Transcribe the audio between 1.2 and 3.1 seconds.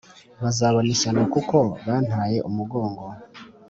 kuko bantaye umugongo